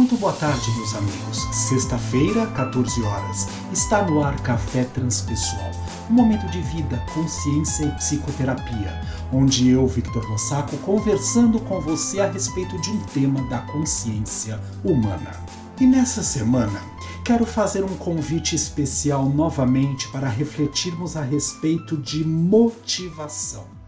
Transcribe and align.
Muito 0.00 0.16
boa 0.16 0.32
tarde, 0.32 0.70
meus 0.78 0.94
amigos. 0.94 1.46
Sexta-feira, 1.52 2.46
14 2.46 3.02
horas. 3.02 3.46
Está 3.70 4.02
no 4.02 4.24
ar 4.24 4.34
Café 4.40 4.84
Transpessoal, 4.84 5.70
um 6.08 6.14
momento 6.14 6.46
de 6.46 6.58
vida, 6.62 6.96
consciência 7.12 7.84
e 7.84 7.90
psicoterapia, 7.96 8.98
onde 9.30 9.68
eu, 9.68 9.86
Victor 9.86 10.26
Lossaco, 10.26 10.74
conversando 10.78 11.60
com 11.60 11.82
você 11.82 12.18
a 12.18 12.30
respeito 12.30 12.80
de 12.80 12.88
um 12.88 13.00
tema 13.12 13.42
da 13.50 13.58
consciência 13.58 14.58
humana. 14.82 15.32
E 15.78 15.84
nessa 15.84 16.22
semana, 16.22 16.80
quero 17.22 17.44
fazer 17.44 17.84
um 17.84 17.94
convite 17.98 18.56
especial 18.56 19.28
novamente 19.28 20.08
para 20.08 20.30
refletirmos 20.30 21.14
a 21.14 21.22
respeito 21.22 21.98
de 21.98 22.24
motivação 22.24 23.79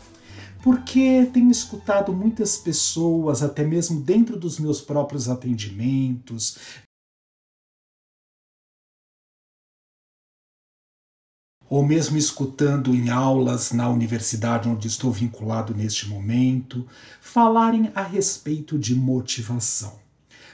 porque 0.63 1.29
tenho 1.33 1.51
escutado 1.51 2.13
muitas 2.13 2.57
pessoas, 2.57 3.43
até 3.43 3.65
mesmo 3.65 4.01
dentro 4.01 4.39
dos 4.39 4.61
meus 4.61 4.81
próprios 4.81 5.29
atendimentos, 5.29 6.57
ou 11.69 11.85
mesmo 11.85 12.17
escutando 12.17 12.95
em 12.95 13.11
aulas 13.11 13.73
na 13.73 13.89
universidade 13.89 14.69
onde 14.69 14.87
estou 14.87 15.11
vinculado 15.11 15.75
neste 15.75 16.09
momento, 16.09 16.87
falarem 17.21 17.91
a 17.95 18.03
respeito 18.03 18.79
de 18.79 18.95
motivação. 18.95 19.99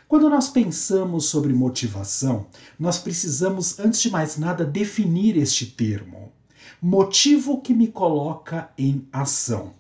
Quando 0.07 0.31
nós 0.31 0.49
pensamos 0.49 1.27
sobre 1.27 1.53
motivação, 1.53 2.47
nós 2.79 2.99
precisamos, 2.99 3.79
antes 3.79 4.01
de 4.01 4.11
mais 4.11 4.39
nada, 4.39 4.65
definir 4.65 5.37
este 5.37 5.67
termo. 5.67 6.33
Motivo 6.81 7.61
que 7.61 7.75
me 7.75 7.89
coloca 7.89 8.71
em 8.79 9.07
ação. 9.13 9.75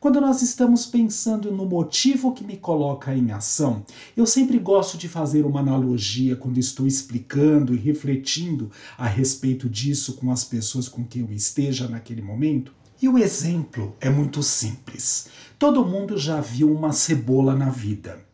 Quando 0.00 0.20
nós 0.20 0.42
estamos 0.42 0.86
pensando 0.86 1.50
no 1.50 1.66
motivo 1.66 2.32
que 2.32 2.44
me 2.44 2.56
coloca 2.56 3.12
em 3.12 3.32
ação, 3.32 3.84
eu 4.16 4.26
sempre 4.26 4.56
gosto 4.56 4.96
de 4.96 5.08
fazer 5.08 5.44
uma 5.44 5.58
analogia 5.58 6.36
quando 6.36 6.58
estou 6.58 6.86
explicando 6.86 7.74
e 7.74 7.78
refletindo 7.78 8.70
a 8.96 9.08
respeito 9.08 9.68
disso 9.68 10.14
com 10.14 10.30
as 10.30 10.44
pessoas 10.44 10.88
com 10.88 11.04
quem 11.04 11.22
eu 11.22 11.32
esteja 11.32 11.88
naquele 11.88 12.22
momento. 12.22 12.72
E 13.02 13.08
o 13.08 13.18
exemplo 13.18 13.96
é 14.00 14.08
muito 14.08 14.40
simples. 14.40 15.30
Todo 15.58 15.84
mundo 15.84 16.16
já 16.16 16.40
viu 16.40 16.72
uma 16.72 16.92
cebola 16.92 17.56
na 17.56 17.68
vida. 17.68 18.27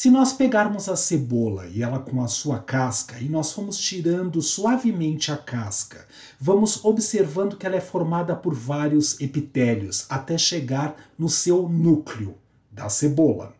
Se 0.00 0.08
nós 0.08 0.32
pegarmos 0.32 0.88
a 0.88 0.96
cebola 0.96 1.66
e 1.66 1.82
ela 1.82 1.98
com 1.98 2.24
a 2.24 2.26
sua 2.26 2.58
casca 2.58 3.18
e 3.20 3.28
nós 3.28 3.52
formos 3.52 3.76
tirando 3.76 4.40
suavemente 4.40 5.30
a 5.30 5.36
casca, 5.36 6.06
vamos 6.40 6.82
observando 6.82 7.54
que 7.54 7.66
ela 7.66 7.76
é 7.76 7.82
formada 7.82 8.34
por 8.34 8.54
vários 8.54 9.20
epitélios 9.20 10.06
até 10.08 10.38
chegar 10.38 10.96
no 11.18 11.28
seu 11.28 11.68
núcleo 11.68 12.34
da 12.72 12.88
cebola. 12.88 13.52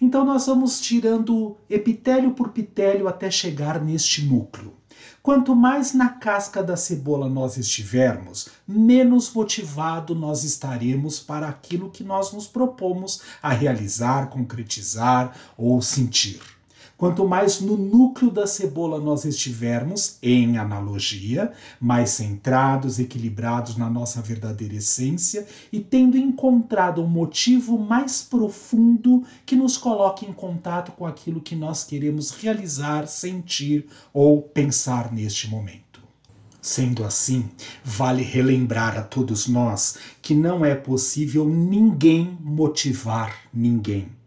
Então 0.00 0.24
nós 0.24 0.46
vamos 0.46 0.80
tirando 0.80 1.58
epitélio 1.68 2.30
por 2.30 2.46
epitélio 2.46 3.06
até 3.06 3.30
chegar 3.30 3.78
neste 3.78 4.24
núcleo. 4.24 4.72
Quanto 5.22 5.54
mais 5.54 5.94
na 5.94 6.08
casca 6.08 6.62
da 6.62 6.76
cebola 6.76 7.28
nós 7.28 7.56
estivermos, 7.56 8.48
menos 8.66 9.32
motivado 9.32 10.14
nós 10.14 10.44
estaremos 10.44 11.20
para 11.20 11.48
aquilo 11.48 11.90
que 11.90 12.04
nós 12.04 12.32
nos 12.32 12.46
propomos 12.46 13.22
a 13.42 13.50
realizar, 13.50 14.28
concretizar 14.28 15.36
ou 15.56 15.80
sentir. 15.80 16.40
Quanto 17.02 17.26
mais 17.26 17.60
no 17.60 17.76
núcleo 17.76 18.30
da 18.30 18.46
cebola 18.46 19.00
nós 19.00 19.24
estivermos, 19.24 20.18
em 20.22 20.56
analogia, 20.56 21.50
mais 21.80 22.10
centrados, 22.10 23.00
equilibrados 23.00 23.76
na 23.76 23.90
nossa 23.90 24.22
verdadeira 24.22 24.76
essência 24.76 25.44
e 25.72 25.80
tendo 25.80 26.16
encontrado 26.16 27.02
um 27.02 27.08
motivo 27.08 27.76
mais 27.76 28.22
profundo 28.22 29.24
que 29.44 29.56
nos 29.56 29.76
coloque 29.76 30.24
em 30.24 30.32
contato 30.32 30.92
com 30.92 31.04
aquilo 31.04 31.40
que 31.40 31.56
nós 31.56 31.82
queremos 31.82 32.30
realizar, 32.30 33.08
sentir 33.08 33.88
ou 34.14 34.40
pensar 34.40 35.12
neste 35.12 35.50
momento. 35.50 36.00
Sendo 36.60 37.04
assim, 37.04 37.50
vale 37.82 38.22
relembrar 38.22 38.96
a 38.96 39.02
todos 39.02 39.48
nós 39.48 39.98
que 40.22 40.36
não 40.36 40.64
é 40.64 40.76
possível 40.76 41.48
ninguém 41.48 42.38
motivar 42.40 43.34
ninguém 43.52 44.21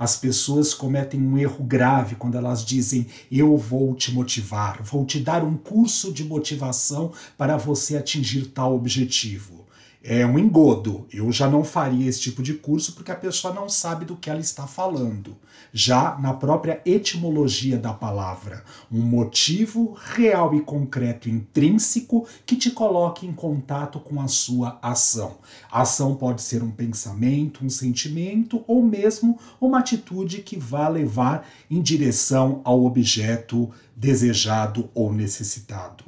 as 0.00 0.16
pessoas 0.16 0.72
cometem 0.72 1.20
um 1.20 1.36
erro 1.36 1.62
grave 1.62 2.14
quando 2.14 2.38
elas 2.38 2.64
dizem: 2.64 3.06
Eu 3.30 3.54
vou 3.58 3.94
te 3.94 4.10
motivar, 4.10 4.82
vou 4.82 5.04
te 5.04 5.20
dar 5.20 5.44
um 5.44 5.58
curso 5.58 6.10
de 6.10 6.24
motivação 6.24 7.12
para 7.36 7.58
você 7.58 7.98
atingir 7.98 8.46
tal 8.46 8.74
objetivo 8.74 9.60
é 10.02 10.24
um 10.24 10.38
engodo. 10.38 11.06
Eu 11.12 11.30
já 11.30 11.48
não 11.48 11.62
faria 11.62 12.08
esse 12.08 12.20
tipo 12.20 12.42
de 12.42 12.54
curso 12.54 12.94
porque 12.94 13.12
a 13.12 13.16
pessoa 13.16 13.52
não 13.52 13.68
sabe 13.68 14.04
do 14.04 14.16
que 14.16 14.30
ela 14.30 14.40
está 14.40 14.66
falando. 14.66 15.36
Já 15.72 16.18
na 16.18 16.32
própria 16.32 16.80
etimologia 16.86 17.78
da 17.78 17.92
palavra, 17.92 18.64
um 18.90 19.02
motivo 19.02 19.92
real 20.14 20.54
e 20.54 20.60
concreto 20.60 21.28
intrínseco 21.28 22.26
que 22.46 22.56
te 22.56 22.70
coloque 22.70 23.26
em 23.26 23.32
contato 23.32 24.00
com 24.00 24.20
a 24.20 24.26
sua 24.26 24.78
ação. 24.82 25.38
A 25.70 25.82
ação 25.82 26.16
pode 26.16 26.42
ser 26.42 26.62
um 26.62 26.70
pensamento, 26.70 27.64
um 27.64 27.70
sentimento 27.70 28.64
ou 28.66 28.82
mesmo 28.82 29.38
uma 29.60 29.80
atitude 29.80 30.42
que 30.42 30.58
vá 30.58 30.88
levar 30.88 31.46
em 31.70 31.80
direção 31.80 32.62
ao 32.64 32.84
objeto 32.84 33.70
desejado 33.94 34.88
ou 34.94 35.12
necessitado. 35.12 36.04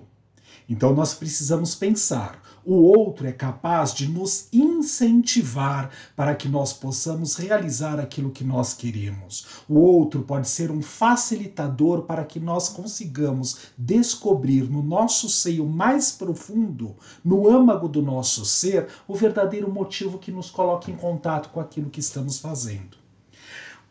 Então 0.68 0.94
nós 0.94 1.12
precisamos 1.12 1.74
pensar 1.74 2.42
o 2.64 2.74
outro 2.74 3.26
é 3.26 3.32
capaz 3.32 3.92
de 3.92 4.08
nos 4.08 4.48
incentivar 4.52 5.90
para 6.14 6.34
que 6.34 6.48
nós 6.48 6.72
possamos 6.72 7.36
realizar 7.36 7.98
aquilo 7.98 8.30
que 8.30 8.44
nós 8.44 8.72
queremos. 8.74 9.46
O 9.68 9.78
outro 9.78 10.22
pode 10.22 10.48
ser 10.48 10.70
um 10.70 10.80
facilitador 10.80 12.02
para 12.02 12.24
que 12.24 12.38
nós 12.38 12.68
consigamos 12.68 13.72
descobrir 13.76 14.70
no 14.70 14.82
nosso 14.82 15.28
seio 15.28 15.66
mais 15.66 16.12
profundo, 16.12 16.94
no 17.24 17.48
âmago 17.48 17.88
do 17.88 18.00
nosso 18.00 18.44
ser, 18.44 18.88
o 19.08 19.14
verdadeiro 19.14 19.70
motivo 19.70 20.18
que 20.18 20.30
nos 20.30 20.50
coloca 20.50 20.90
em 20.90 20.96
contato 20.96 21.48
com 21.50 21.60
aquilo 21.60 21.90
que 21.90 22.00
estamos 22.00 22.38
fazendo. 22.38 23.01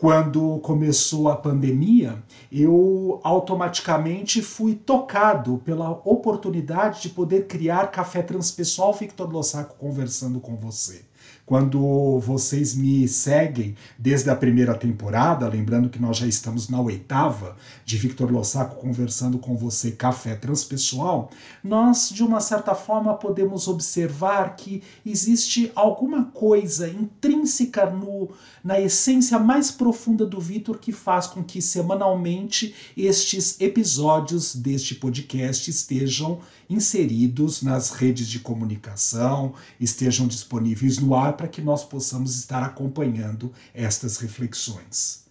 Quando 0.01 0.57
começou 0.61 1.29
a 1.29 1.35
pandemia, 1.35 2.23
eu 2.51 3.19
automaticamente 3.23 4.41
fui 4.41 4.73
tocado 4.73 5.61
pela 5.63 5.91
oportunidade 5.91 7.03
de 7.03 7.09
poder 7.09 7.45
criar 7.45 7.91
Café 7.91 8.23
Transpessoal 8.23 8.93
Victor 8.93 9.31
Lossaco 9.31 9.75
conversando 9.77 10.39
com 10.39 10.55
você 10.55 11.05
quando 11.51 12.17
vocês 12.19 12.73
me 12.73 13.05
seguem 13.09 13.75
desde 13.99 14.29
a 14.29 14.35
primeira 14.37 14.73
temporada, 14.73 15.45
lembrando 15.49 15.89
que 15.89 16.01
nós 16.01 16.15
já 16.15 16.25
estamos 16.25 16.69
na 16.69 16.79
oitava 16.79 17.57
de 17.83 17.97
Victor 17.97 18.31
Lossaco 18.31 18.77
conversando 18.77 19.37
com 19.37 19.57
você, 19.57 19.91
Café 19.91 20.33
Transpessoal, 20.33 21.29
nós, 21.61 22.07
de 22.07 22.23
uma 22.23 22.39
certa 22.39 22.73
forma, 22.73 23.15
podemos 23.15 23.67
observar 23.67 24.55
que 24.55 24.81
existe 25.05 25.69
alguma 25.75 26.23
coisa 26.23 26.87
intrínseca 26.87 27.85
no, 27.89 28.29
na 28.63 28.79
essência 28.79 29.37
mais 29.37 29.69
profunda 29.69 30.25
do 30.25 30.39
Victor 30.39 30.79
que 30.79 30.93
faz 30.93 31.27
com 31.27 31.43
que 31.43 31.61
semanalmente 31.61 32.73
estes 32.95 33.59
episódios 33.59 34.55
deste 34.55 34.95
podcast 34.95 35.69
estejam 35.69 36.39
inseridos 36.71 37.61
nas 37.61 37.91
redes 37.91 38.27
de 38.27 38.39
comunicação, 38.39 39.53
estejam 39.79 40.27
disponíveis 40.27 40.97
no 40.97 41.15
ar 41.15 41.33
para 41.33 41.47
que 41.47 41.61
nós 41.61 41.83
possamos 41.83 42.35
estar 42.37 42.63
acompanhando 42.63 43.51
estas 43.73 44.17
reflexões. 44.17 45.25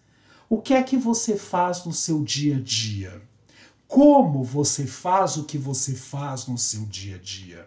O 0.48 0.60
que 0.60 0.74
é 0.74 0.82
que 0.82 0.96
você 0.96 1.36
faz 1.36 1.84
no 1.84 1.92
seu 1.92 2.22
dia 2.22 2.56
a 2.56 2.60
dia? 2.60 3.22
Como 3.86 4.44
você 4.44 4.86
faz 4.86 5.36
o 5.36 5.44
que 5.44 5.56
você 5.56 5.94
faz 5.94 6.46
no 6.46 6.58
seu 6.58 6.82
dia 6.86 7.16
a 7.16 7.18
dia? 7.18 7.66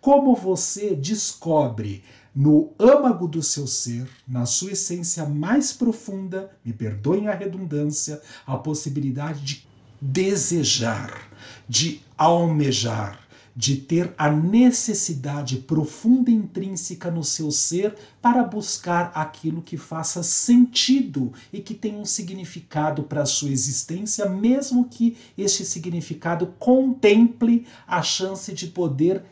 Como 0.00 0.34
você 0.34 0.94
descobre 0.94 2.02
no 2.34 2.72
âmago 2.78 3.28
do 3.28 3.42
seu 3.42 3.66
ser, 3.66 4.08
na 4.26 4.46
sua 4.46 4.72
essência 4.72 5.26
mais 5.26 5.72
profunda, 5.72 6.50
me 6.64 6.72
perdoem 6.72 7.28
a 7.28 7.34
redundância, 7.34 8.20
a 8.46 8.56
possibilidade 8.56 9.44
de 9.44 9.66
desejar, 10.00 11.30
de 11.68 12.00
almejar, 12.22 13.20
de 13.54 13.76
ter 13.76 14.14
a 14.16 14.30
necessidade 14.30 15.58
profunda 15.58 16.30
e 16.30 16.34
intrínseca 16.34 17.10
no 17.10 17.22
seu 17.22 17.50
ser 17.50 17.94
para 18.20 18.42
buscar 18.42 19.12
aquilo 19.14 19.60
que 19.60 19.76
faça 19.76 20.22
sentido 20.22 21.32
e 21.52 21.60
que 21.60 21.74
tenha 21.74 21.98
um 21.98 22.04
significado 22.04 23.02
para 23.02 23.22
a 23.22 23.26
sua 23.26 23.50
existência, 23.50 24.26
mesmo 24.28 24.88
que 24.88 25.16
este 25.36 25.64
significado 25.66 26.46
contemple 26.58 27.66
a 27.86 28.02
chance 28.02 28.52
de 28.54 28.68
poder 28.68 29.22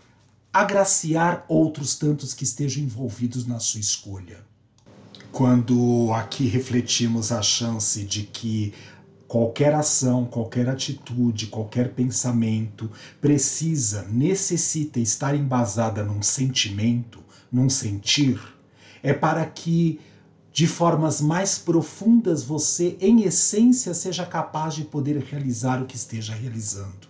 agraciar 0.53 1.45
outros 1.49 1.95
tantos 1.95 2.35
que 2.35 2.45
estejam 2.45 2.83
envolvidos 2.83 3.47
na 3.47 3.59
sua 3.59 3.81
escolha. 3.81 4.39
Quando 5.33 6.13
aqui 6.13 6.47
refletimos 6.47 7.31
a 7.31 7.41
chance 7.41 8.03
de 8.05 8.25
que 8.25 8.75
Qualquer 9.31 9.73
ação, 9.77 10.25
qualquer 10.25 10.69
atitude, 10.69 11.47
qualquer 11.47 11.91
pensamento 11.93 12.91
precisa, 13.21 14.03
necessita 14.11 14.99
estar 14.99 15.37
embasada 15.37 16.03
num 16.03 16.21
sentimento, 16.21 17.21
num 17.53 17.71
sentir, 17.71 18.41
é 19.00 19.12
para 19.12 19.47
que 19.47 20.00
de 20.53 20.67
formas 20.67 21.21
mais 21.21 21.56
profundas 21.56 22.43
você, 22.43 22.97
em 23.00 23.23
essência, 23.23 23.94
seja 23.94 24.27
capaz 24.27 24.75
de 24.75 24.82
poder 24.82 25.17
realizar 25.19 25.81
o 25.81 25.87
que 25.87 25.94
esteja 25.94 26.35
realizando. 26.35 27.10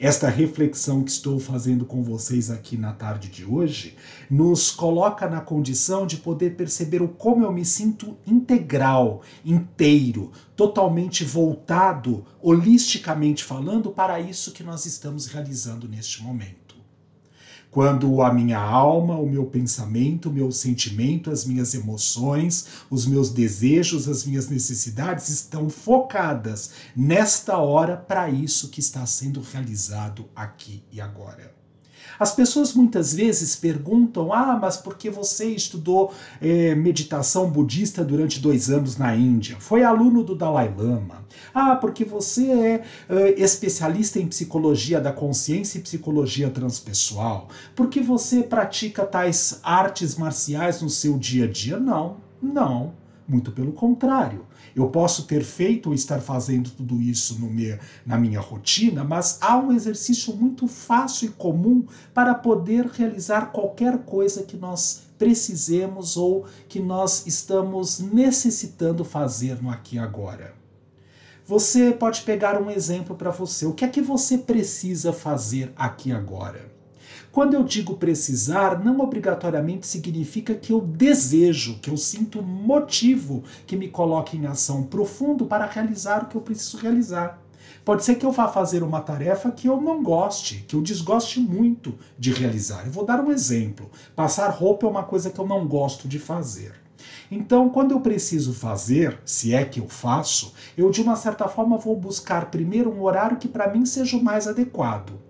Esta 0.00 0.28
reflexão 0.28 1.02
que 1.02 1.10
estou 1.10 1.40
fazendo 1.40 1.84
com 1.84 2.04
vocês 2.04 2.52
aqui 2.52 2.76
na 2.76 2.92
tarde 2.92 3.28
de 3.28 3.44
hoje 3.44 3.96
nos 4.30 4.70
coloca 4.70 5.28
na 5.28 5.40
condição 5.40 6.06
de 6.06 6.18
poder 6.18 6.54
perceber 6.54 7.02
o 7.02 7.08
como 7.08 7.44
eu 7.44 7.52
me 7.52 7.64
sinto 7.64 8.16
integral, 8.24 9.22
inteiro, 9.44 10.30
totalmente 10.54 11.24
voltado, 11.24 12.24
holisticamente 12.40 13.42
falando, 13.42 13.90
para 13.90 14.20
isso 14.20 14.52
que 14.52 14.62
nós 14.62 14.86
estamos 14.86 15.26
realizando 15.26 15.88
neste 15.88 16.22
momento 16.22 16.67
quando 17.70 18.22
a 18.22 18.32
minha 18.32 18.58
alma, 18.58 19.16
o 19.18 19.28
meu 19.28 19.46
pensamento, 19.46 20.28
o 20.28 20.32
meu 20.32 20.50
sentimento, 20.50 21.30
as 21.30 21.44
minhas 21.44 21.74
emoções, 21.74 22.66
os 22.90 23.06
meus 23.06 23.30
desejos, 23.30 24.08
as 24.08 24.24
minhas 24.24 24.48
necessidades 24.48 25.28
estão 25.28 25.68
focadas 25.68 26.70
nesta 26.96 27.58
hora 27.58 27.96
para 27.96 28.30
isso 28.30 28.70
que 28.70 28.80
está 28.80 29.04
sendo 29.04 29.40
realizado 29.40 30.28
aqui 30.34 30.82
e 30.90 31.00
agora. 31.00 31.57
As 32.18 32.34
pessoas 32.34 32.74
muitas 32.74 33.14
vezes 33.14 33.54
perguntam: 33.54 34.32
ah, 34.32 34.58
mas 34.60 34.76
por 34.76 34.96
que 34.96 35.08
você 35.08 35.46
estudou 35.46 36.12
é, 36.40 36.74
meditação 36.74 37.50
budista 37.50 38.04
durante 38.04 38.40
dois 38.40 38.70
anos 38.70 38.96
na 38.96 39.14
Índia? 39.14 39.56
Foi 39.60 39.82
aluno 39.82 40.22
do 40.22 40.34
Dalai 40.34 40.72
Lama. 40.76 41.26
Ah, 41.54 41.76
porque 41.76 42.04
você 42.04 42.50
é, 42.50 42.84
é 43.08 43.40
especialista 43.40 44.18
em 44.18 44.26
psicologia 44.26 45.00
da 45.00 45.12
consciência 45.12 45.78
e 45.78 45.82
psicologia 45.82 46.50
transpessoal. 46.50 47.48
Porque 47.74 48.00
você 48.00 48.42
pratica 48.42 49.04
tais 49.04 49.60
artes 49.62 50.16
marciais 50.16 50.82
no 50.82 50.90
seu 50.90 51.18
dia 51.18 51.44
a 51.44 51.48
dia? 51.48 51.78
Não, 51.78 52.16
não. 52.42 52.94
Muito 53.28 53.52
pelo 53.52 53.72
contrário. 53.72 54.46
Eu 54.74 54.88
posso 54.88 55.24
ter 55.26 55.44
feito 55.44 55.90
ou 55.90 55.94
estar 55.94 56.18
fazendo 56.20 56.70
tudo 56.70 56.98
isso 56.98 57.38
meu, 57.38 57.78
na 58.06 58.16
minha 58.16 58.40
rotina, 58.40 59.04
mas 59.04 59.36
há 59.42 59.58
um 59.58 59.70
exercício 59.70 60.34
muito 60.34 60.66
fácil 60.66 61.26
e 61.26 61.32
comum 61.32 61.84
para 62.14 62.34
poder 62.34 62.86
realizar 62.86 63.52
qualquer 63.52 63.98
coisa 63.98 64.44
que 64.44 64.56
nós 64.56 65.02
precisemos 65.18 66.16
ou 66.16 66.46
que 66.68 66.80
nós 66.80 67.26
estamos 67.26 67.98
necessitando 67.98 69.04
fazer 69.04 69.62
no 69.62 69.68
aqui 69.68 69.96
e 69.96 69.98
agora. 69.98 70.54
Você 71.44 71.92
pode 71.92 72.22
pegar 72.22 72.60
um 72.60 72.70
exemplo 72.70 73.14
para 73.14 73.30
você. 73.30 73.66
O 73.66 73.74
que 73.74 73.84
é 73.84 73.88
que 73.88 74.00
você 74.00 74.38
precisa 74.38 75.12
fazer 75.12 75.72
aqui 75.76 76.12
agora? 76.12 76.77
Quando 77.38 77.54
eu 77.54 77.62
digo 77.62 77.94
precisar, 77.94 78.84
não 78.84 78.98
obrigatoriamente 78.98 79.86
significa 79.86 80.56
que 80.56 80.72
eu 80.72 80.80
desejo, 80.80 81.78
que 81.78 81.88
eu 81.88 81.96
sinto 81.96 82.42
motivo 82.42 83.44
que 83.64 83.76
me 83.76 83.86
coloque 83.86 84.36
em 84.36 84.44
ação 84.44 84.82
profundo 84.82 85.46
para 85.46 85.64
realizar 85.64 86.24
o 86.24 86.26
que 86.26 86.34
eu 86.34 86.40
preciso 86.40 86.78
realizar. 86.78 87.40
Pode 87.84 88.04
ser 88.04 88.16
que 88.16 88.26
eu 88.26 88.32
vá 88.32 88.48
fazer 88.48 88.82
uma 88.82 89.00
tarefa 89.00 89.52
que 89.52 89.68
eu 89.68 89.80
não 89.80 90.02
goste, 90.02 90.64
que 90.66 90.74
eu 90.74 90.82
desgoste 90.82 91.38
muito 91.38 91.94
de 92.18 92.32
realizar. 92.32 92.84
Eu 92.84 92.90
vou 92.90 93.06
dar 93.06 93.20
um 93.20 93.30
exemplo. 93.30 93.88
Passar 94.16 94.48
roupa 94.48 94.84
é 94.84 94.90
uma 94.90 95.04
coisa 95.04 95.30
que 95.30 95.38
eu 95.38 95.46
não 95.46 95.64
gosto 95.64 96.08
de 96.08 96.18
fazer. 96.18 96.72
Então, 97.30 97.68
quando 97.68 97.92
eu 97.92 98.00
preciso 98.00 98.52
fazer, 98.52 99.16
se 99.24 99.54
é 99.54 99.64
que 99.64 99.78
eu 99.78 99.88
faço, 99.88 100.54
eu 100.76 100.90
de 100.90 101.00
uma 101.00 101.14
certa 101.14 101.46
forma 101.46 101.78
vou 101.78 101.94
buscar 101.94 102.50
primeiro 102.50 102.90
um 102.90 103.00
horário 103.00 103.36
que 103.36 103.46
para 103.46 103.72
mim 103.72 103.86
seja 103.86 104.16
o 104.16 104.24
mais 104.24 104.48
adequado. 104.48 105.27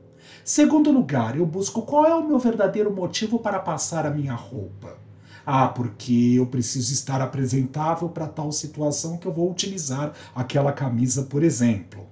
Segundo 0.49 0.91
lugar, 0.91 1.37
eu 1.37 1.45
busco 1.45 1.83
qual 1.83 2.07
é 2.07 2.15
o 2.15 2.27
meu 2.27 2.39
verdadeiro 2.39 2.91
motivo 2.91 3.39
para 3.39 3.59
passar 3.59 4.07
a 4.07 4.11
minha 4.11 4.33
roupa. 4.33 4.97
Ah, 5.45 5.69
porque 5.69 6.37
eu 6.39 6.47
preciso 6.47 6.91
estar 6.91 7.21
apresentável 7.21 8.09
para 8.09 8.27
tal 8.27 8.51
situação 8.51 9.19
que 9.19 9.27
eu 9.27 9.33
vou 9.33 9.51
utilizar 9.51 10.15
aquela 10.35 10.73
camisa, 10.73 11.25
por 11.25 11.43
exemplo. 11.43 12.07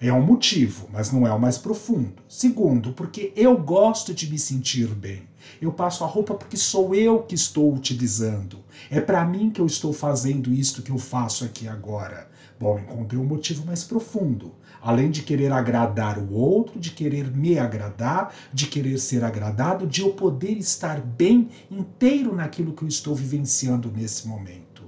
É 0.00 0.12
um 0.12 0.20
motivo, 0.20 0.88
mas 0.92 1.12
não 1.12 1.24
é 1.28 1.32
o 1.32 1.38
mais 1.38 1.58
profundo. 1.58 2.24
Segundo, 2.28 2.92
porque 2.92 3.32
eu 3.36 3.56
gosto 3.56 4.12
de 4.12 4.28
me 4.28 4.36
sentir 4.36 4.88
bem. 4.88 5.22
Eu 5.62 5.70
passo 5.70 6.02
a 6.02 6.08
roupa 6.08 6.34
porque 6.34 6.56
sou 6.56 6.92
eu 6.92 7.22
que 7.22 7.36
estou 7.36 7.72
utilizando. 7.72 8.58
É 8.90 9.00
para 9.00 9.24
mim 9.24 9.48
que 9.48 9.60
eu 9.60 9.66
estou 9.66 9.92
fazendo 9.92 10.52
isto 10.52 10.82
que 10.82 10.90
eu 10.90 10.98
faço 10.98 11.44
aqui 11.44 11.68
agora. 11.68 12.28
Bom, 12.58 12.80
encontrei 12.80 13.20
um 13.20 13.24
motivo 13.24 13.64
mais 13.64 13.84
profundo. 13.84 14.52
Além 14.86 15.10
de 15.10 15.22
querer 15.22 15.50
agradar 15.50 16.16
o 16.16 16.32
outro, 16.32 16.78
de 16.78 16.92
querer 16.92 17.28
me 17.36 17.58
agradar, 17.58 18.32
de 18.52 18.68
querer 18.68 18.98
ser 18.98 19.24
agradado, 19.24 19.84
de 19.84 20.02
eu 20.02 20.12
poder 20.12 20.52
estar 20.52 21.00
bem 21.00 21.48
inteiro 21.68 22.32
naquilo 22.32 22.72
que 22.72 22.84
eu 22.84 22.88
estou 22.88 23.12
vivenciando 23.12 23.90
nesse 23.90 24.28
momento. 24.28 24.84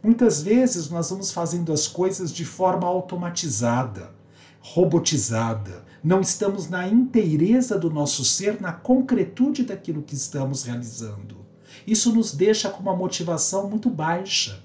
Muitas 0.00 0.42
vezes 0.42 0.88
nós 0.90 1.10
vamos 1.10 1.32
fazendo 1.32 1.72
as 1.72 1.88
coisas 1.88 2.30
de 2.30 2.44
forma 2.44 2.86
automatizada, 2.86 4.14
robotizada. 4.60 5.84
Não 6.04 6.20
estamos 6.20 6.68
na 6.68 6.86
inteireza 6.86 7.76
do 7.76 7.90
nosso 7.90 8.24
ser, 8.24 8.60
na 8.60 8.70
concretude 8.70 9.64
daquilo 9.64 10.02
que 10.02 10.14
estamos 10.14 10.62
realizando. 10.62 11.38
Isso 11.84 12.14
nos 12.14 12.32
deixa 12.32 12.70
com 12.70 12.80
uma 12.80 12.94
motivação 12.94 13.68
muito 13.68 13.90
baixa. 13.90 14.64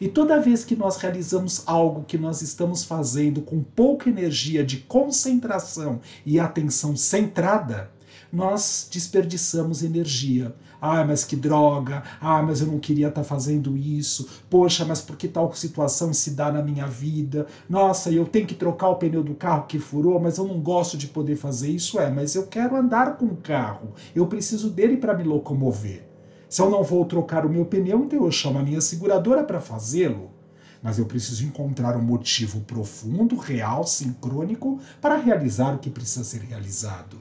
E 0.00 0.08
toda 0.08 0.40
vez 0.40 0.64
que 0.64 0.76
nós 0.76 0.96
realizamos 0.98 1.62
algo 1.66 2.04
que 2.04 2.18
nós 2.18 2.42
estamos 2.42 2.84
fazendo 2.84 3.40
com 3.40 3.62
pouca 3.62 4.10
energia 4.10 4.64
de 4.64 4.78
concentração 4.78 6.00
e 6.24 6.38
atenção 6.38 6.96
centrada, 6.96 7.90
nós 8.32 8.88
desperdiçamos 8.90 9.82
energia. 9.82 10.54
Ah, 10.80 11.04
mas 11.04 11.24
que 11.24 11.34
droga! 11.34 12.02
Ah, 12.20 12.42
mas 12.42 12.60
eu 12.60 12.66
não 12.66 12.78
queria 12.78 13.08
estar 13.08 13.22
tá 13.22 13.26
fazendo 13.26 13.76
isso. 13.76 14.28
Poxa, 14.50 14.84
mas 14.84 15.00
por 15.00 15.16
que 15.16 15.26
tal 15.26 15.52
situação 15.54 16.12
se 16.12 16.32
dá 16.32 16.52
na 16.52 16.62
minha 16.62 16.86
vida? 16.86 17.46
Nossa, 17.68 18.10
eu 18.10 18.26
tenho 18.26 18.46
que 18.46 18.54
trocar 18.54 18.90
o 18.90 18.96
pneu 18.96 19.22
do 19.22 19.34
carro 19.34 19.66
que 19.66 19.78
furou, 19.78 20.20
mas 20.20 20.36
eu 20.36 20.46
não 20.46 20.60
gosto 20.60 20.98
de 20.98 21.06
poder 21.06 21.36
fazer 21.36 21.70
isso. 21.70 21.98
É, 21.98 22.10
mas 22.10 22.34
eu 22.34 22.46
quero 22.46 22.76
andar 22.76 23.16
com 23.16 23.26
o 23.26 23.36
carro. 23.36 23.94
Eu 24.14 24.26
preciso 24.26 24.68
dele 24.68 24.98
para 24.98 25.16
me 25.16 25.24
locomover. 25.24 26.05
Se 26.48 26.62
eu 26.62 26.70
não 26.70 26.82
vou 26.82 27.04
trocar 27.04 27.44
o 27.44 27.48
meu 27.48 27.64
pneu, 27.64 28.04
então 28.04 28.24
eu 28.24 28.30
chamo 28.30 28.58
a 28.58 28.62
minha 28.62 28.80
seguradora 28.80 29.42
para 29.42 29.60
fazê-lo. 29.60 30.30
Mas 30.82 30.98
eu 30.98 31.06
preciso 31.06 31.44
encontrar 31.44 31.96
um 31.96 32.02
motivo 32.02 32.60
profundo, 32.60 33.36
real, 33.36 33.84
sincrônico 33.84 34.78
para 35.00 35.16
realizar 35.16 35.74
o 35.74 35.78
que 35.78 35.90
precisa 35.90 36.24
ser 36.24 36.42
realizado. 36.42 37.18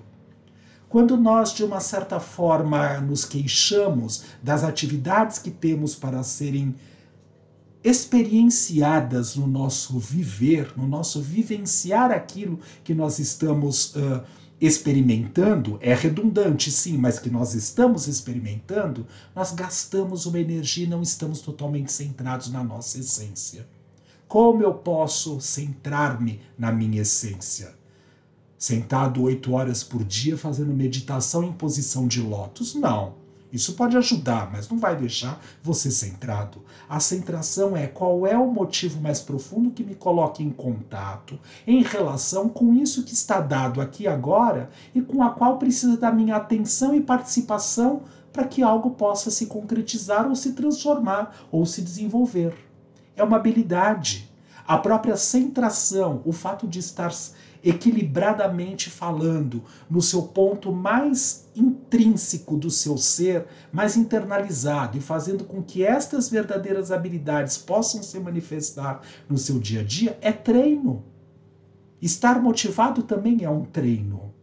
Quando 0.87 1.17
nós, 1.17 1.51
de 1.53 1.63
uma 1.63 1.79
certa 1.79 2.19
forma, 2.19 2.99
nos 3.01 3.25
queixamos 3.25 4.25
das 4.41 4.63
atividades 4.63 5.39
que 5.39 5.49
temos 5.49 5.95
para 5.95 6.21
serem 6.21 6.75
experienciadas 7.83 9.35
no 9.35 9.45
nosso 9.45 9.99
viver, 9.99 10.73
no 10.75 10.87
nosso 10.87 11.21
vivenciar 11.21 12.11
aquilo 12.11 12.59
que 12.83 12.93
nós 12.93 13.19
estamos 13.19 13.95
uh, 13.95 14.23
experimentando, 14.59 15.77
é 15.81 15.93
redundante 15.93 16.71
sim, 16.71 16.97
mas 16.97 17.19
que 17.19 17.29
nós 17.29 17.53
estamos 17.53 18.07
experimentando, 18.07 19.05
nós 19.35 19.51
gastamos 19.51 20.25
uma 20.25 20.39
energia 20.39 20.85
e 20.85 20.89
não 20.89 21.01
estamos 21.01 21.41
totalmente 21.41 21.91
centrados 21.91 22.49
na 22.49 22.63
nossa 22.63 22.99
essência. 22.99 23.67
Como 24.27 24.63
eu 24.63 24.73
posso 24.73 25.39
centrar-me 25.39 26.41
na 26.57 26.71
minha 26.71 27.01
essência? 27.01 27.75
Sentado 28.57 29.21
oito 29.23 29.53
horas 29.53 29.83
por 29.83 30.03
dia 30.03 30.37
fazendo 30.37 30.73
meditação 30.73 31.43
em 31.43 31.51
posição 31.51 32.07
de 32.07 32.21
lótus? 32.21 32.73
Não. 32.73 33.24
Isso 33.55 33.73
pode 33.73 33.95
ajudar, 33.95 34.51
mas 34.51 34.67
não 34.67 34.77
vai 34.77 34.97
deixar 34.97 35.41
você 35.63 35.89
centrado. 35.89 36.61
A 36.89 36.99
centração 36.99 37.75
é 37.75 37.87
qual 37.87 38.27
é 38.27 38.37
o 38.37 38.51
motivo 38.51 38.99
mais 38.99 39.21
profundo 39.21 39.71
que 39.71 39.81
me 39.81 39.95
coloca 39.95 40.43
em 40.43 40.49
contato 40.49 41.39
em 41.65 41.81
relação 41.81 42.49
com 42.49 42.73
isso 42.73 43.05
que 43.05 43.13
está 43.13 43.39
dado 43.39 43.79
aqui 43.79 44.07
agora 44.07 44.69
e 44.93 45.01
com 45.01 45.23
a 45.23 45.29
qual 45.29 45.57
precisa 45.57 45.95
da 45.95 46.11
minha 46.11 46.35
atenção 46.35 46.93
e 46.93 46.99
participação 46.99 48.01
para 48.33 48.45
que 48.45 48.61
algo 48.61 48.91
possa 48.91 49.31
se 49.31 49.45
concretizar 49.45 50.27
ou 50.27 50.35
se 50.35 50.51
transformar 50.51 51.47
ou 51.49 51.65
se 51.65 51.81
desenvolver. 51.81 52.53
É 53.15 53.23
uma 53.23 53.37
habilidade. 53.37 54.29
A 54.67 54.77
própria 54.77 55.15
centração, 55.15 56.21
o 56.25 56.33
fato 56.33 56.67
de 56.67 56.79
estar 56.79 57.11
equilibradamente 57.65 58.91
falando, 58.91 59.63
no 59.89 59.99
seu 59.99 60.21
ponto 60.21 60.71
mais 60.71 61.49
intrínseco 61.55 62.55
do 62.55 62.69
seu 62.69 62.95
ser, 62.95 63.47
mais 63.73 63.97
internalizado 63.97 64.99
e 64.99 65.01
fazendo 65.01 65.43
com 65.43 65.63
que 65.63 65.83
estas 65.83 66.29
verdadeiras 66.29 66.91
habilidades 66.91 67.57
possam 67.57 68.03
se 68.03 68.19
manifestar 68.19 69.01
no 69.27 69.37
seu 69.37 69.59
dia 69.59 69.81
a 69.81 69.83
dia, 69.83 70.15
é 70.21 70.31
treino. 70.31 71.03
Estar 71.99 72.39
motivado 72.39 73.01
também 73.01 73.43
é 73.43 73.49
um 73.49 73.65
treino. 73.65 74.34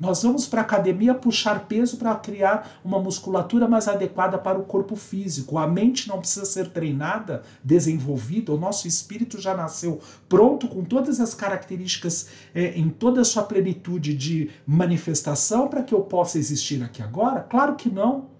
Nós 0.00 0.22
vamos 0.22 0.46
para 0.46 0.62
a 0.62 0.64
academia 0.64 1.14
puxar 1.14 1.66
peso 1.66 1.98
para 1.98 2.14
criar 2.14 2.80
uma 2.82 2.98
musculatura 2.98 3.68
mais 3.68 3.86
adequada 3.86 4.38
para 4.38 4.58
o 4.58 4.64
corpo 4.64 4.96
físico. 4.96 5.58
A 5.58 5.66
mente 5.66 6.08
não 6.08 6.18
precisa 6.18 6.46
ser 6.46 6.70
treinada, 6.70 7.42
desenvolvida, 7.62 8.50
o 8.50 8.58
nosso 8.58 8.88
espírito 8.88 9.38
já 9.38 9.54
nasceu 9.54 10.00
pronto 10.26 10.66
com 10.68 10.82
todas 10.82 11.20
as 11.20 11.34
características 11.34 12.28
é, 12.54 12.78
em 12.78 12.88
toda 12.88 13.20
a 13.20 13.24
sua 13.24 13.42
plenitude 13.42 14.14
de 14.14 14.50
manifestação 14.66 15.68
para 15.68 15.82
que 15.82 15.94
eu 15.94 16.00
possa 16.00 16.38
existir 16.38 16.82
aqui 16.82 17.02
agora? 17.02 17.40
Claro 17.40 17.76
que 17.76 17.90
não. 17.90 18.30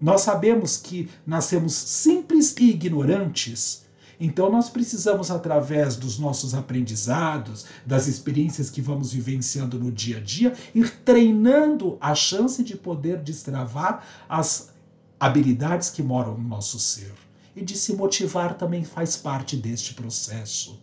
Nós 0.00 0.22
sabemos 0.22 0.78
que 0.78 1.10
nascemos 1.26 1.74
simples 1.74 2.54
e 2.58 2.70
ignorantes. 2.70 3.84
Então, 4.18 4.50
nós 4.50 4.68
precisamos, 4.68 5.30
através 5.30 5.96
dos 5.96 6.18
nossos 6.18 6.54
aprendizados, 6.54 7.66
das 7.84 8.06
experiências 8.06 8.70
que 8.70 8.80
vamos 8.80 9.12
vivenciando 9.12 9.78
no 9.78 9.90
dia 9.90 10.18
a 10.18 10.20
dia, 10.20 10.54
ir 10.74 10.90
treinando 11.04 11.98
a 12.00 12.14
chance 12.14 12.62
de 12.62 12.76
poder 12.76 13.18
destravar 13.18 14.04
as 14.28 14.72
habilidades 15.18 15.90
que 15.90 16.02
moram 16.02 16.36
no 16.36 16.48
nosso 16.48 16.78
ser. 16.78 17.12
E 17.56 17.64
de 17.64 17.76
se 17.76 17.94
motivar 17.94 18.54
também 18.54 18.84
faz 18.84 19.16
parte 19.16 19.56
deste 19.56 19.94
processo. 19.94 20.80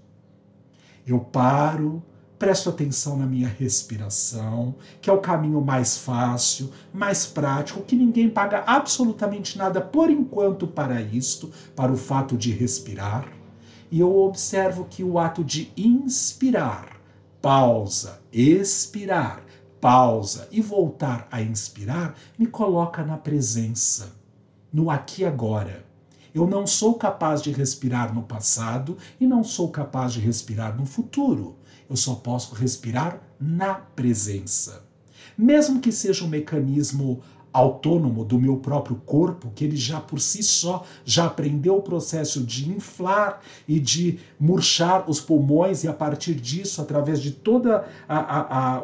Eu 1.06 1.20
paro, 1.20 2.02
presto 2.42 2.72
atenção 2.72 3.16
na 3.16 3.28
minha 3.28 3.48
respiração, 3.48 4.74
que 5.00 5.12
é 5.12 5.14
o 5.14 5.22
caminho 5.22 5.62
mais 5.62 6.00
fácil, 6.00 6.72
mais 6.92 7.24
prático, 7.24 7.84
que 7.84 7.96
ninguém 7.96 8.32
paga 8.32 8.64
absolutamente 8.66 9.60
nada 9.60 9.80
por 9.80 10.10
enquanto 10.10 10.66
para 10.66 11.00
isto, 11.00 11.52
para 11.76 11.92
o 11.92 11.96
fato 11.96 12.36
de 12.36 12.52
respirar. 12.52 13.32
E 13.92 14.00
eu 14.00 14.18
observo 14.18 14.86
que 14.86 15.04
o 15.04 15.20
ato 15.20 15.44
de 15.44 15.72
inspirar, 15.78 17.00
pausa, 17.40 18.20
expirar, 18.34 19.44
pausa 19.80 20.48
e 20.52 20.62
voltar 20.62 21.28
a 21.32 21.44
inspirar 21.44 22.16
me 22.40 22.48
coloca 22.48 23.04
na 23.04 23.18
presença, 23.18 24.16
no 24.74 24.90
aqui 24.90 25.22
e 25.22 25.26
agora. 25.26 25.86
Eu 26.34 26.48
não 26.48 26.66
sou 26.66 26.96
capaz 26.96 27.40
de 27.40 27.52
respirar 27.52 28.12
no 28.16 28.24
passado 28.24 28.98
e 29.20 29.28
não 29.28 29.44
sou 29.44 29.70
capaz 29.70 30.14
de 30.14 30.20
respirar 30.20 30.76
no 30.76 30.88
futuro 30.88 31.61
eu 31.92 31.98
só 31.98 32.16
posso 32.16 32.56
respirar 32.56 33.22
na 33.38 33.74
presença. 33.74 34.84
Mesmo 35.38 35.82
que 35.82 35.92
seja 35.92 36.24
um 36.24 36.28
mecanismo 36.28 37.22
autônomo 37.52 38.24
do 38.24 38.40
meu 38.40 38.56
próprio 38.56 38.96
corpo, 39.06 39.52
que 39.54 39.66
ele 39.66 39.76
já 39.76 40.00
por 40.00 40.22
si 40.22 40.42
só 40.42 40.86
já 41.04 41.26
aprendeu 41.26 41.76
o 41.76 41.82
processo 41.82 42.42
de 42.46 42.70
inflar 42.70 43.42
e 43.68 43.78
de 43.78 44.20
murchar 44.40 45.10
os 45.10 45.20
pulmões 45.20 45.84
e 45.84 45.88
a 45.90 45.94
partir 45.94 46.36
disso, 46.36 46.82
através 46.82 47.22
de 47.22 47.32
todo 47.32 47.70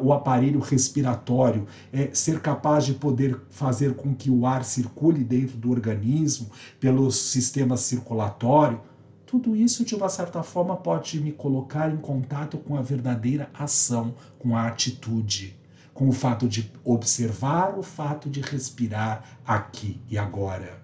o 0.02 0.12
aparelho 0.12 0.60
respiratório, 0.60 1.66
é, 1.94 2.10
ser 2.12 2.42
capaz 2.42 2.86
de 2.86 2.94
poder 2.94 3.40
fazer 3.50 3.94
com 3.94 4.14
que 4.14 4.30
o 4.30 4.46
ar 4.46 4.66
circule 4.66 5.24
dentro 5.24 5.56
do 5.56 5.72
organismo 5.72 6.50
pelo 6.78 7.10
sistema 7.10 7.78
circulatório, 7.78 8.82
tudo 9.28 9.58
isso, 9.58 9.84
de 9.84 9.94
uma 9.94 10.08
certa 10.08 10.42
forma, 10.42 10.78
pode 10.78 11.20
me 11.20 11.34
colocar 11.34 11.94
em 11.94 11.98
contato 11.98 12.58
com 12.58 12.78
a 12.78 12.82
verdadeira 12.82 13.50
ação, 13.54 14.16
com 14.40 14.56
a 14.56 14.68
atitude, 14.68 15.54
com 15.94 16.08
o 16.08 16.14
fato 16.14 16.48
de 16.48 16.72
observar 16.82 17.78
o 17.78 17.84
fato 17.84 18.30
de 18.30 18.40
respirar 18.40 19.38
aqui 19.46 20.00
e 20.10 20.18
agora. 20.18 20.82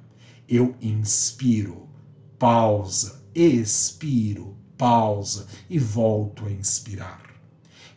Eu 0.47 0.75
inspiro, 0.81 1.87
pausa, 2.37 3.23
expiro, 3.33 4.57
pausa 4.77 5.47
e 5.69 5.79
volto 5.79 6.45
a 6.45 6.51
inspirar. 6.51 7.21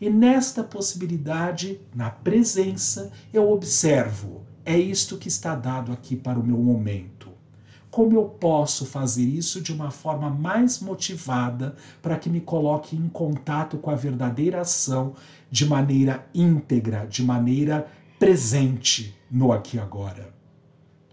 E 0.00 0.08
nesta 0.08 0.62
possibilidade, 0.62 1.80
na 1.92 2.08
presença, 2.08 3.10
eu 3.32 3.50
observo. 3.50 4.46
É 4.64 4.78
isto 4.78 5.18
que 5.18 5.26
está 5.26 5.56
dado 5.56 5.92
aqui 5.92 6.14
para 6.14 6.38
o 6.38 6.46
meu 6.46 6.58
momento 6.58 7.15
como 7.96 8.14
eu 8.14 8.26
posso 8.26 8.84
fazer 8.84 9.24
isso 9.24 9.62
de 9.62 9.72
uma 9.72 9.90
forma 9.90 10.28
mais 10.28 10.80
motivada 10.80 11.74
para 12.02 12.18
que 12.18 12.28
me 12.28 12.42
coloque 12.42 12.94
em 12.94 13.08
contato 13.08 13.78
com 13.78 13.90
a 13.90 13.94
verdadeira 13.94 14.60
ação 14.60 15.14
de 15.50 15.64
maneira 15.64 16.28
íntegra, 16.34 17.06
de 17.06 17.22
maneira 17.22 17.90
presente 18.18 19.16
no 19.30 19.50
aqui 19.50 19.78
e 19.78 19.80
agora. 19.80 20.28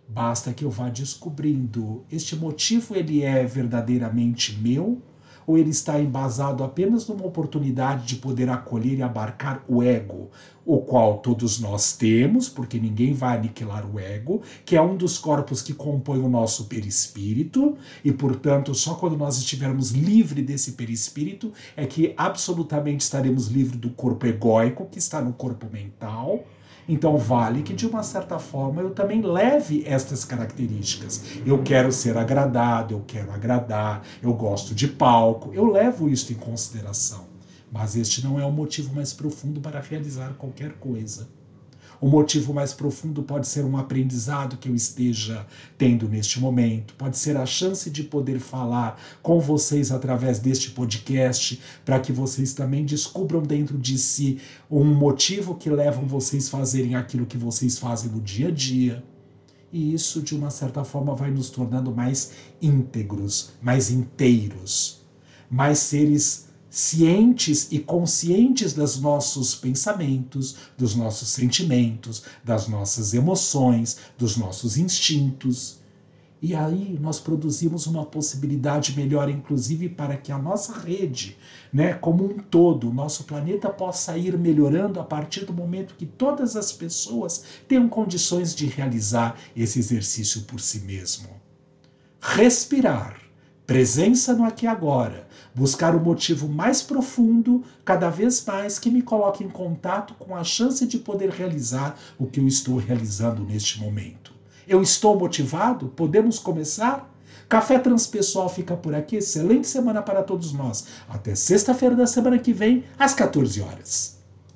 Basta 0.09 0.51
que 0.51 0.65
eu 0.65 0.69
vá 0.69 0.89
descobrindo 0.89 2.03
este 2.11 2.35
motivo 2.35 2.97
ele 2.97 3.23
é 3.23 3.45
verdadeiramente 3.45 4.59
meu 4.59 5.01
ou 5.45 5.57
ele 5.57 5.69
está 5.69 5.99
embasado 5.99 6.63
apenas 6.63 7.07
numa 7.07 7.25
oportunidade 7.25 8.05
de 8.05 8.15
poder 8.15 8.49
acolher 8.49 8.97
e 8.97 9.03
abarcar 9.03 9.63
o 9.67 9.83
ego, 9.83 10.29
o 10.65 10.79
qual 10.79 11.17
todos 11.17 11.59
nós 11.59 11.93
temos, 11.93 12.47
porque 12.47 12.79
ninguém 12.79 13.13
vai 13.13 13.37
aniquilar 13.37 13.85
o 13.85 13.99
ego, 13.99 14.41
que 14.65 14.75
é 14.75 14.81
um 14.81 14.95
dos 14.95 15.17
corpos 15.17 15.61
que 15.61 15.73
compõe 15.73 16.19
o 16.19 16.29
nosso 16.29 16.65
perispírito, 16.65 17.77
e 18.03 18.11
portanto, 18.11 18.73
só 18.73 18.95
quando 18.95 19.17
nós 19.17 19.37
estivermos 19.37 19.91
livres 19.91 20.45
desse 20.45 20.73
perispírito 20.73 21.51
é 21.75 21.85
que 21.85 22.13
absolutamente 22.15 23.01
estaremos 23.01 23.47
livres 23.47 23.79
do 23.79 23.89
corpo 23.89 24.25
egóico, 24.25 24.87
que 24.89 24.99
está 24.99 25.21
no 25.21 25.33
corpo 25.33 25.67
mental 25.71 26.43
então 26.87 27.17
vale 27.17 27.61
que 27.63 27.73
de 27.73 27.85
uma 27.85 28.03
certa 28.03 28.39
forma 28.39 28.81
eu 28.81 28.91
também 28.91 29.21
leve 29.21 29.83
estas 29.85 30.25
características. 30.25 31.23
Eu 31.45 31.63
quero 31.63 31.91
ser 31.91 32.17
agradado, 32.17 32.93
eu 32.93 33.03
quero 33.05 33.31
agradar, 33.31 34.03
eu 34.21 34.33
gosto 34.33 34.75
de 34.75 34.87
palco, 34.87 35.53
eu 35.53 35.65
levo 35.65 36.09
isso 36.09 36.31
em 36.31 36.35
consideração. 36.35 37.25
Mas 37.71 37.95
este 37.95 38.23
não 38.23 38.39
é 38.39 38.45
o 38.45 38.51
motivo 38.51 38.93
mais 38.93 39.13
profundo 39.13 39.59
para 39.59 39.79
realizar 39.79 40.33
qualquer 40.37 40.73
coisa. 40.73 41.27
O 42.03 42.09
motivo 42.09 42.53
mais 42.53 42.73
profundo 42.73 43.23
pode 43.23 43.47
ser 43.47 43.63
um 43.63 43.77
aprendizado 43.77 44.57
que 44.57 44.67
eu 44.67 44.75
esteja 44.75 45.47
tendo 45.77 46.09
neste 46.09 46.37
momento, 46.37 46.93
pode 46.95 47.17
ser 47.17 47.37
a 47.37 47.45
chance 47.45 47.89
de 47.89 48.03
poder 48.03 48.39
falar 48.41 48.99
com 49.21 49.39
vocês 49.39 49.89
através 49.89 50.37
deste 50.37 50.71
podcast, 50.71 51.61
para 51.85 52.01
que 52.01 52.11
vocês 52.11 52.53
também 52.53 52.83
descubram 52.83 53.41
dentro 53.41 53.77
de 53.77 53.97
si 53.97 54.37
um 54.69 54.83
motivo 54.83 55.55
que 55.55 55.69
levam 55.69 56.05
vocês 56.05 56.47
a 56.47 56.57
fazerem 56.57 56.93
aquilo 56.93 57.25
que 57.25 57.37
vocês 57.37 57.79
fazem 57.79 58.11
no 58.11 58.19
dia 58.19 58.49
a 58.49 58.51
dia. 58.51 59.01
E 59.71 59.93
isso, 59.93 60.21
de 60.21 60.35
uma 60.35 60.49
certa 60.49 60.83
forma, 60.83 61.15
vai 61.15 61.31
nos 61.31 61.49
tornando 61.49 61.95
mais 61.95 62.33
íntegros, 62.61 63.51
mais 63.61 63.89
inteiros, 63.89 65.05
mais 65.49 65.79
seres 65.79 66.49
cientes 66.73 67.67
e 67.71 67.77
conscientes 67.77 68.73
dos 68.73 68.99
nossos 68.99 69.53
pensamentos, 69.53 70.55
dos 70.75 70.95
nossos 70.95 71.29
sentimentos, 71.29 72.23
das 72.43 72.67
nossas 72.67 73.13
emoções, 73.13 73.99
dos 74.17 74.37
nossos 74.37 74.75
instintos. 74.75 75.77
E 76.41 76.55
aí 76.55 76.97
nós 76.99 77.19
produzimos 77.19 77.85
uma 77.85 78.03
possibilidade 78.03 78.95
melhor, 78.95 79.29
inclusive, 79.29 79.87
para 79.87 80.17
que 80.17 80.31
a 80.31 80.37
nossa 80.39 80.73
rede, 80.73 81.37
né, 81.71 81.93
como 81.93 82.25
um 82.25 82.39
todo, 82.39 82.89
o 82.89 82.93
nosso 82.93 83.25
planeta 83.25 83.69
possa 83.69 84.17
ir 84.17 84.35
melhorando 84.35 84.99
a 84.99 85.03
partir 85.03 85.45
do 85.45 85.53
momento 85.53 85.93
que 85.95 86.07
todas 86.07 86.55
as 86.55 86.71
pessoas 86.71 87.43
tenham 87.67 87.87
condições 87.87 88.55
de 88.55 88.65
realizar 88.65 89.39
esse 89.55 89.77
exercício 89.77 90.41
por 90.41 90.59
si 90.59 90.79
mesmo. 90.79 91.29
Respirar, 92.19 93.22
presença 93.73 94.35
no 94.35 94.43
aqui 94.43 94.65
e 94.65 94.67
agora, 94.67 95.25
buscar 95.51 95.95
o 95.95 95.99
motivo 95.99 96.47
mais 96.47 96.83
profundo, 96.83 97.63
cada 97.83 98.07
vez 98.07 98.45
mais 98.45 98.77
que 98.77 98.91
me 98.91 99.01
coloque 99.01 99.43
em 99.43 99.49
contato 99.49 100.13
com 100.13 100.35
a 100.35 100.43
chance 100.43 100.85
de 100.85 100.99
poder 100.99 101.31
realizar 101.31 101.97
o 102.19 102.27
que 102.27 102.39
eu 102.39 102.47
estou 102.47 102.77
realizando 102.77 103.43
neste 103.43 103.81
momento. 103.81 104.31
Eu 104.67 104.79
estou 104.79 105.17
motivado? 105.17 105.87
Podemos 105.87 106.37
começar? 106.37 107.11
Café 107.49 107.79
Transpessoal 107.79 108.47
fica 108.47 108.77
por 108.77 108.93
aqui. 108.93 109.15
Excelente 109.15 109.65
semana 109.65 110.03
para 110.03 110.21
todos 110.21 110.53
nós. 110.53 110.85
Até 111.09 111.33
sexta-feira 111.33 111.95
da 111.95 112.05
semana 112.05 112.37
que 112.37 112.53
vem, 112.53 112.83
às 112.99 113.15
14 113.15 113.59
horas. 113.59 114.22